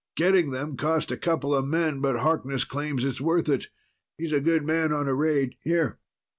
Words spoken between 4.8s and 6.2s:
on a raid. Here!"